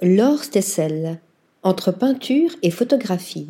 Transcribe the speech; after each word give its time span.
Laure 0.00 0.44
Stessel, 0.44 1.18
entre 1.64 1.90
peinture 1.90 2.50
et 2.62 2.70
photographie. 2.70 3.48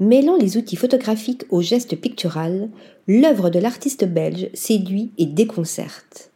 Mêlant 0.00 0.36
les 0.36 0.56
outils 0.56 0.74
photographiques 0.74 1.44
au 1.50 1.62
geste 1.62 1.94
pictural, 1.94 2.68
l'œuvre 3.06 3.48
de 3.48 3.60
l'artiste 3.60 4.04
belge 4.04 4.48
séduit 4.52 5.12
et 5.16 5.26
déconcerte. 5.26 6.32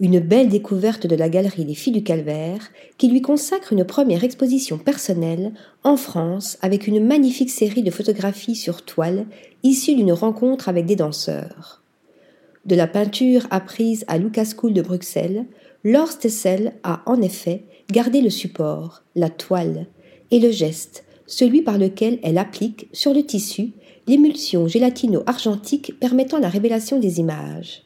Une 0.00 0.20
belle 0.20 0.48
découverte 0.48 1.06
de 1.06 1.16
la 1.16 1.28
galerie 1.28 1.66
des 1.66 1.74
Filles 1.74 1.92
du 1.92 2.02
Calvaire 2.02 2.70
qui 2.96 3.08
lui 3.08 3.20
consacre 3.20 3.74
une 3.74 3.84
première 3.84 4.24
exposition 4.24 4.78
personnelle 4.78 5.52
en 5.84 5.98
France 5.98 6.56
avec 6.62 6.86
une 6.86 7.04
magnifique 7.06 7.50
série 7.50 7.82
de 7.82 7.90
photographies 7.90 8.56
sur 8.56 8.86
toile 8.86 9.26
issues 9.64 9.96
d'une 9.96 10.14
rencontre 10.14 10.70
avec 10.70 10.86
des 10.86 10.96
danseurs. 10.96 11.82
De 12.66 12.74
la 12.74 12.88
peinture 12.88 13.46
apprise 13.52 14.04
à 14.08 14.18
Lucas 14.18 14.52
School 14.56 14.72
de 14.72 14.82
Bruxelles, 14.82 15.46
Laure 15.84 16.10
Stessel 16.10 16.72
a 16.82 17.00
en 17.06 17.22
effet 17.22 17.62
gardé 17.92 18.20
le 18.20 18.28
support, 18.28 19.04
la 19.14 19.30
toile, 19.30 19.86
et 20.32 20.40
le 20.40 20.50
geste, 20.50 21.04
celui 21.28 21.62
par 21.62 21.78
lequel 21.78 22.18
elle 22.24 22.38
applique 22.38 22.88
sur 22.92 23.14
le 23.14 23.22
tissu 23.22 23.70
l'émulsion 24.08 24.66
gélatino-argentique 24.66 25.92
permettant 26.00 26.40
la 26.40 26.48
révélation 26.48 26.98
des 26.98 27.20
images. 27.20 27.84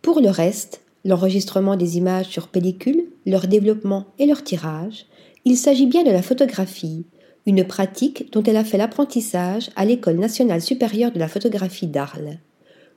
Pour 0.00 0.22
le 0.22 0.30
reste, 0.30 0.80
l'enregistrement 1.04 1.76
des 1.76 1.98
images 1.98 2.28
sur 2.28 2.48
pellicule, 2.48 3.10
leur 3.26 3.46
développement 3.46 4.06
et 4.18 4.24
leur 4.24 4.42
tirage, 4.42 5.04
il 5.44 5.58
s'agit 5.58 5.86
bien 5.86 6.02
de 6.02 6.10
la 6.10 6.22
photographie, 6.22 7.04
une 7.44 7.64
pratique 7.64 8.32
dont 8.32 8.42
elle 8.42 8.56
a 8.56 8.64
fait 8.64 8.78
l'apprentissage 8.78 9.68
à 9.76 9.84
l'École 9.84 10.18
nationale 10.18 10.62
supérieure 10.62 11.12
de 11.12 11.18
la 11.18 11.28
photographie 11.28 11.88
d'Arles. 11.88 12.38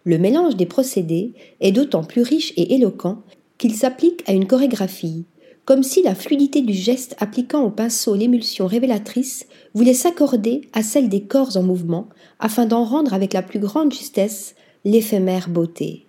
Le 0.03 0.17
mélange 0.17 0.55
des 0.55 0.65
procédés 0.65 1.33
est 1.59 1.71
d'autant 1.71 2.03
plus 2.03 2.21
riche 2.21 2.53
et 2.57 2.73
éloquent 2.73 3.21
qu'il 3.57 3.75
s'applique 3.75 4.23
à 4.27 4.33
une 4.33 4.47
chorégraphie, 4.47 5.25
comme 5.65 5.83
si 5.83 6.01
la 6.01 6.15
fluidité 6.15 6.61
du 6.61 6.73
geste 6.73 7.15
appliquant 7.19 7.63
au 7.63 7.69
pinceau 7.69 8.15
l'émulsion 8.15 8.65
révélatrice 8.65 9.45
voulait 9.75 9.93
s'accorder 9.93 10.61
à 10.73 10.81
celle 10.81 11.09
des 11.09 11.21
corps 11.21 11.55
en 11.55 11.61
mouvement 11.61 12.09
afin 12.39 12.65
d'en 12.65 12.83
rendre 12.83 13.13
avec 13.13 13.33
la 13.33 13.43
plus 13.43 13.59
grande 13.59 13.93
justesse 13.93 14.55
l'éphémère 14.85 15.49
beauté. 15.49 16.05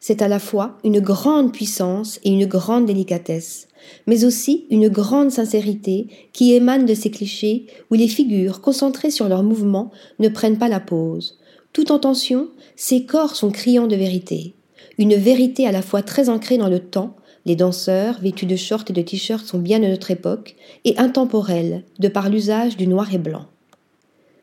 C'est 0.00 0.22
à 0.22 0.28
la 0.28 0.38
fois 0.38 0.78
une 0.84 1.00
grande 1.00 1.52
puissance 1.52 2.20
et 2.24 2.30
une 2.30 2.46
grande 2.46 2.86
délicatesse, 2.86 3.68
mais 4.06 4.24
aussi 4.24 4.66
une 4.70 4.88
grande 4.88 5.30
sincérité 5.30 6.08
qui 6.32 6.52
émane 6.52 6.86
de 6.86 6.94
ces 6.94 7.10
clichés 7.10 7.66
où 7.90 7.94
les 7.94 8.08
figures 8.08 8.60
concentrées 8.60 9.10
sur 9.10 9.28
leurs 9.28 9.42
mouvements 9.42 9.90
ne 10.18 10.28
prennent 10.28 10.58
pas 10.58 10.68
la 10.68 10.80
pose. 10.80 11.38
Tout 11.76 11.92
en 11.92 11.98
tension, 11.98 12.48
ces 12.74 13.04
corps 13.04 13.36
sont 13.36 13.50
criants 13.50 13.86
de 13.86 13.96
vérité. 13.96 14.54
Une 14.96 15.14
vérité 15.14 15.66
à 15.66 15.72
la 15.72 15.82
fois 15.82 16.00
très 16.00 16.30
ancrée 16.30 16.56
dans 16.56 16.70
le 16.70 16.78
temps, 16.78 17.16
les 17.44 17.54
danseurs, 17.54 18.18
vêtus 18.22 18.46
de 18.46 18.56
shorts 18.56 18.84
et 18.88 18.94
de 18.94 19.02
t-shirts, 19.02 19.44
sont 19.44 19.58
bien 19.58 19.78
de 19.78 19.86
notre 19.86 20.10
époque, 20.10 20.56
et 20.86 20.96
intemporels, 20.96 21.84
de 21.98 22.08
par 22.08 22.30
l'usage 22.30 22.78
du 22.78 22.86
noir 22.86 23.12
et 23.12 23.18
blanc. 23.18 23.44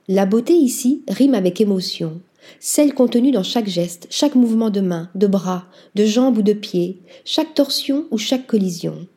La 0.07 0.27
beauté 0.27 0.53
ici 0.53 1.01
rime 1.07 1.33
avec 1.33 1.59
émotion, 1.59 2.21
celle 2.59 2.93
contenue 2.93 3.31
dans 3.31 3.41
chaque 3.41 3.67
geste, 3.67 4.05
chaque 4.11 4.35
mouvement 4.35 4.69
de 4.69 4.81
main, 4.81 5.09
de 5.15 5.25
bras, 5.25 5.65
de 5.95 6.05
jambes 6.05 6.37
ou 6.37 6.43
de 6.43 6.53
pieds, 6.53 6.99
chaque 7.25 7.55
torsion 7.55 8.05
ou 8.11 8.19
chaque 8.19 8.45
collision. 8.45 9.07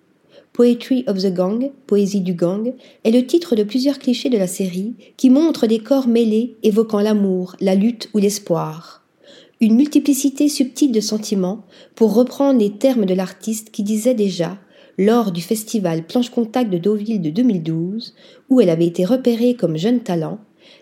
Poetry 0.57 1.05
of 1.07 1.19
the 1.19 1.33
Gang, 1.33 1.71
Poésie 1.87 2.23
du 2.23 2.33
gang, 2.33 2.73
est 3.05 3.11
le 3.11 3.27
titre 3.27 3.55
de 3.55 3.63
plusieurs 3.63 3.99
clichés 3.99 4.31
de 4.31 4.39
la 4.39 4.47
série 4.47 4.95
qui 5.19 5.29
montrent 5.29 5.67
des 5.67 5.81
corps 5.81 6.09
mêlés 6.09 6.57
évoquant 6.63 7.01
l'amour, 7.01 7.57
la 7.61 7.75
lutte 7.75 8.09
ou 8.15 8.19
l'espoir 8.19 9.07
une 9.61 9.77
multiplicité 9.77 10.49
subtile 10.49 10.93
de 10.93 11.01
sentiments, 11.01 11.65
pour 11.95 12.15
reprendre 12.15 12.61
les 12.61 12.73
termes 12.73 13.07
de 13.07 13.15
l'artiste 13.15 13.71
qui 13.71 13.83
disait 13.83 14.15
déjà, 14.15 14.59
lors 14.99 15.33
du 15.33 15.41
festival 15.41 16.07
Planche 16.07 16.31
Contact 16.31 16.71
de 16.71 16.79
Deauville 16.79 17.23
de 17.23 17.31
2012, 17.31 18.15
où 18.51 18.61
elle 18.61 18.71
avait 18.71 18.87
été 18.87 19.05
repérée 19.05 19.55
comme 19.55 19.77
jeune 19.77 20.01
talent, 20.01 20.39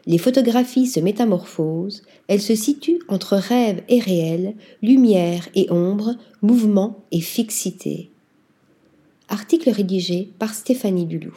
les 0.06 0.18
photographies 0.18 0.86
se 0.86 0.98
métamorphosent, 0.98 2.02
elles 2.26 2.40
se 2.40 2.54
situent 2.54 3.00
entre 3.08 3.36
rêve 3.36 3.82
et 3.88 4.00
réel, 4.00 4.54
lumière 4.82 5.48
et 5.54 5.70
ombre, 5.70 6.14
mouvement 6.42 7.04
et 7.12 7.20
fixité. 7.20 8.10
Article 9.34 9.70
rédigé 9.70 10.32
par 10.38 10.54
Stéphanie 10.54 11.06
Dulou. 11.06 11.36